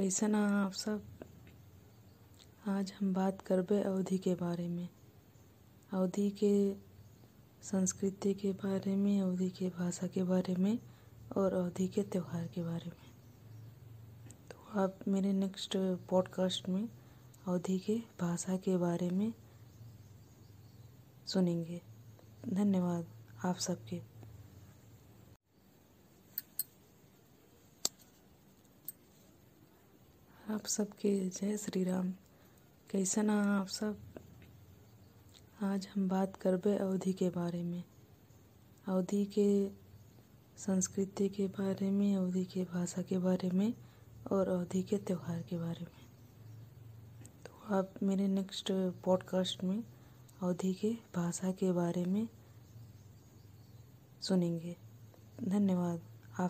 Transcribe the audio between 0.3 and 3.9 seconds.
हैं आप सब? आज हम बात करबे